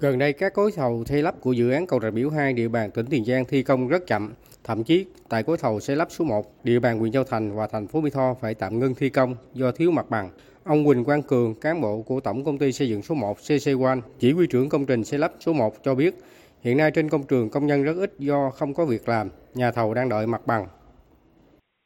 [0.00, 2.68] Gần đây các gói thầu xây lắp của dự án cầu Rạch Miễu 2 địa
[2.68, 4.32] bàn tỉnh Tiền Giang thi công rất chậm,
[4.64, 7.66] thậm chí tại gói thầu xây lắp số 1 địa bàn huyện Châu Thành và
[7.66, 10.30] thành phố Mỹ Tho phải tạm ngưng thi công do thiếu mặt bằng.
[10.64, 13.82] Ông Quỳnh Quang Cường, cán bộ của Tổng công ty xây dựng số 1 CC
[13.84, 16.14] One, chỉ huy trưởng công trình xây lắp số 1 cho biết,
[16.60, 19.72] hiện nay trên công trường công nhân rất ít do không có việc làm, nhà
[19.72, 20.66] thầu đang đợi mặt bằng.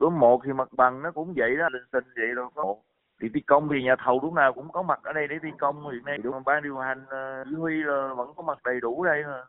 [0.00, 2.74] Số 1 thì mặt bằng nó cũng vậy đó, linh tinh vậy đâu có
[3.20, 5.48] thì thi công thì nhà thầu lúc nào cũng có mặt ở đây để thi
[5.58, 5.90] công.
[5.90, 9.04] Hiện nay đúng ban điều hành ờ, chỉ huy là vẫn có mặt đầy đủ
[9.04, 9.44] đây mà.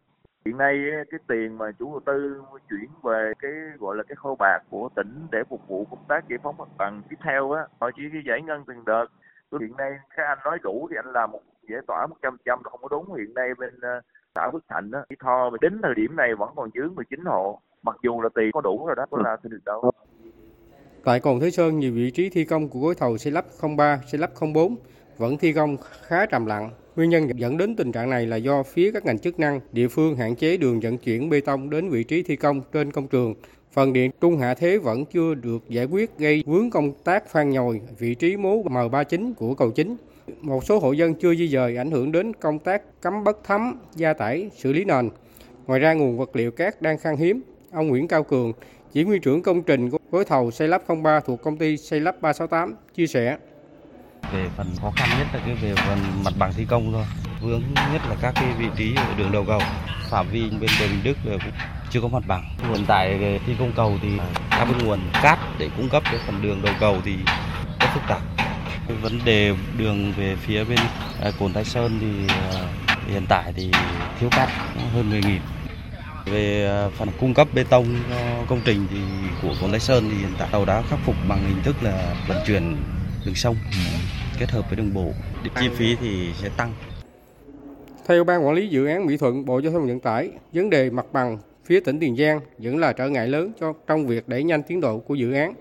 [0.45, 4.15] Hiện nay ờ, cái tiền mà chủ đầu tư chuyển về cái gọi là cái
[4.15, 7.51] kho bạc của tỉnh để phục vụ công tác giải phóng mặt bằng tiếp theo
[7.51, 9.05] á họ chỉ giải ngân từng đợt.
[9.59, 12.63] Hiện nay các anh nói đủ thì anh làm một giải tỏa một trăm trăm
[12.63, 13.15] không có đúng.
[13.15, 14.01] Hiện nay bên ờ,
[14.35, 17.61] xã Phước Thạnh á, Tho đến thời điểm này vẫn còn dưới 19 hộ.
[17.83, 19.91] Mặc dù là tiền có đủ rồi đó có là thì được đâu.
[21.03, 23.45] Tại Cồn Thế Sơn, nhiều vị trí thi công của gói thầu xây lắp
[23.77, 24.75] 03, xây lắp 04
[25.17, 26.69] vẫn thi công khá trầm lặng.
[26.95, 29.87] Nguyên nhân dẫn đến tình trạng này là do phía các ngành chức năng, địa
[29.87, 33.07] phương hạn chế đường vận chuyển bê tông đến vị trí thi công trên công
[33.07, 33.35] trường.
[33.71, 37.49] Phần điện trung hạ thế vẫn chưa được giải quyết gây vướng công tác phan
[37.49, 39.95] nhồi vị trí mố M39 của cầu chính.
[40.41, 43.79] Một số hộ dân chưa di dời ảnh hưởng đến công tác cấm bất thấm,
[43.95, 45.09] gia tải, xử lý nền.
[45.67, 47.41] Ngoài ra nguồn vật liệu cát đang khan hiếm.
[47.71, 48.53] Ông Nguyễn Cao Cường,
[48.93, 52.15] chỉ huy trưởng công trình gói thầu xây lắp 03 thuộc công ty xây lắp
[52.21, 53.37] 368 chia sẻ.
[54.33, 57.03] Về phần khó khăn nhất là cái về phần mặt bằng thi công thôi.
[57.41, 57.61] Vướng
[57.93, 59.59] nhất là các cái vị trí ở đường đầu cầu.
[60.09, 61.39] Phạm vi bên đường Đức cũng
[61.89, 62.43] chưa có mặt bằng.
[62.73, 64.09] Hiện tại thi công cầu thì
[64.49, 67.15] các bên nguồn cát để cung cấp cái phần đường đầu cầu thì
[67.79, 68.21] rất phức tạp.
[68.87, 70.79] Cái vấn đề đường về phía bên
[71.21, 72.69] à, Cồn Thái Sơn thì à,
[73.07, 73.71] hiện tại thì
[74.19, 74.49] thiếu cát
[74.93, 75.39] hơn 10.000
[76.31, 78.97] về à, phần cung cấp bê tông cho công trình thì
[79.41, 82.25] của Cồn Thái Sơn thì hiện tại tàu đã khắc phục bằng hình thức là
[82.27, 82.75] vận chuyển
[83.25, 83.55] đường sông
[84.39, 85.11] kết hợp với đường bộ.
[85.59, 86.73] Chi phí thì sẽ tăng.
[88.07, 90.89] Theo ban quản lý dự án Mỹ Thuận, Bộ Giao thông Vận tải, vấn đề
[90.89, 94.43] mặt bằng phía tỉnh Tiền Giang vẫn là trở ngại lớn cho trong việc đẩy
[94.43, 95.53] nhanh tiến độ của dự án.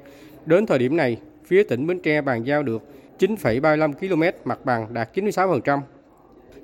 [0.46, 1.16] Đến thời điểm này,
[1.46, 2.82] phía tỉnh Bến Tre bàn giao được
[3.18, 5.80] 9,35 km mặt bằng đạt 96%.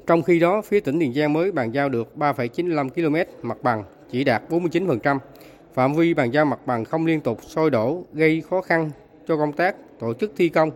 [0.06, 3.84] Trong khi đó, phía tỉnh Tiền Giang mới bàn giao được 3,95 km mặt bằng,
[4.10, 5.18] chỉ đạt 49%.
[5.74, 8.90] Phạm vi bàn giao mặt bằng không liên tục sôi đổ gây khó khăn
[9.28, 10.70] cho công tác tổ chức thi công.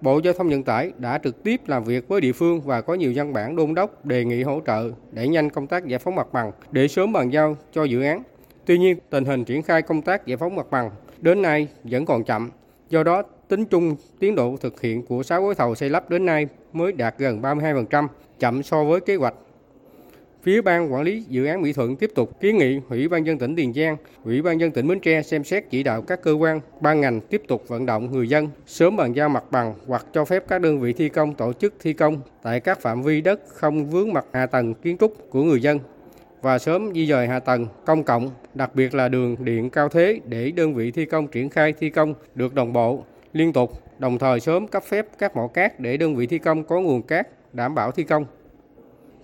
[0.00, 2.94] Bộ Giao thông Vận tải đã trực tiếp làm việc với địa phương và có
[2.94, 6.14] nhiều văn bản đôn đốc đề nghị hỗ trợ để nhanh công tác giải phóng
[6.14, 8.22] mặt bằng để sớm bàn giao cho dự án.
[8.64, 10.90] Tuy nhiên, tình hình triển khai công tác giải phóng mặt bằng
[11.20, 12.50] đến nay vẫn còn chậm.
[12.90, 16.26] Do đó, tính chung tiến độ thực hiện của 6 gói thầu xây lắp đến
[16.26, 19.34] nay mới đạt gần 32%, chậm so với kế hoạch.
[20.42, 23.38] Phía ban quản lý dự án Mỹ Thuận tiếp tục kiến nghị Ủy ban dân
[23.38, 26.32] tỉnh Tiền Giang, Ủy ban dân tỉnh Bến Tre xem xét chỉ đạo các cơ
[26.32, 30.06] quan, ban ngành tiếp tục vận động người dân sớm bàn giao mặt bằng hoặc
[30.12, 33.20] cho phép các đơn vị thi công tổ chức thi công tại các phạm vi
[33.20, 35.78] đất không vướng mặt hạ tầng kiến trúc của người dân
[36.42, 40.20] và sớm di dời hạ tầng công cộng, đặc biệt là đường điện cao thế
[40.24, 44.18] để đơn vị thi công triển khai thi công được đồng bộ, liên tục, đồng
[44.18, 47.28] thời sớm cấp phép các mỏ cát để đơn vị thi công có nguồn cát
[47.52, 48.24] đảm bảo thi công.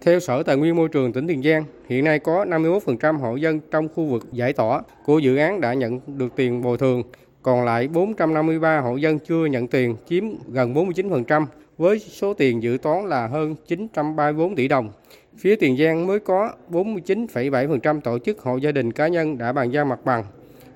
[0.01, 3.61] Theo Sở Tài nguyên Môi trường tỉnh Tiền Giang, hiện nay có 51% hộ dân
[3.71, 7.03] trong khu vực giải tỏa của dự án đã nhận được tiền bồi thường,
[7.43, 11.47] còn lại 453 hộ dân chưa nhận tiền chiếm gần 49%
[11.79, 14.91] với số tiền dự toán là hơn 934 tỷ đồng.
[15.37, 19.73] Phía Tiền Giang mới có 49,7% tổ chức hộ gia đình cá nhân đã bàn
[19.73, 20.25] giao mặt bằng.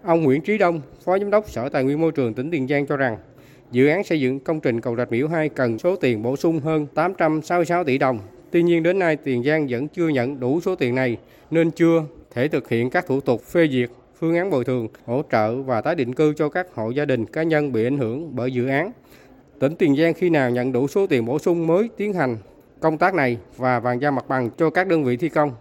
[0.03, 2.87] Ông Nguyễn Trí Đông, Phó Giám đốc Sở Tài nguyên Môi trường tỉnh Tiền Giang
[2.87, 3.17] cho rằng,
[3.71, 6.61] dự án xây dựng công trình cầu Rạch Miễu 2 cần số tiền bổ sung
[6.61, 8.19] hơn 866 tỷ đồng.
[8.51, 11.17] Tuy nhiên đến nay Tiền Giang vẫn chưa nhận đủ số tiền này
[11.51, 15.23] nên chưa thể thực hiện các thủ tục phê duyệt phương án bồi thường, hỗ
[15.33, 18.37] trợ và tái định cư cho các hộ gia đình cá nhân bị ảnh hưởng
[18.37, 18.93] bởi dự án.
[19.59, 22.37] Tỉnh Tiền Giang khi nào nhận đủ số tiền bổ sung mới tiến hành
[22.81, 25.53] công tác này và bàn giao mặt bằng cho các đơn vị thi công.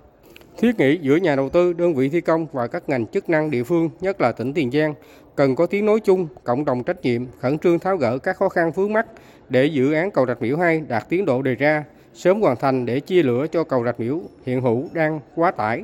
[0.58, 3.52] Thiết nghĩ giữa nhà đầu tư, đơn vị thi công và các ngành chức năng
[3.52, 4.94] địa phương, nhất là tỉnh Tiền Giang,
[5.36, 8.50] cần có tiếng nói chung, cộng đồng trách nhiệm, khẩn trương tháo gỡ các khó
[8.50, 9.08] khăn vướng mắt
[9.50, 12.86] để dự án cầu Rạch Miễu 2 đạt tiến độ đề ra, sớm hoàn thành
[12.86, 15.84] để chia lửa cho cầu Rạch Miễu hiện hữu đang quá tải.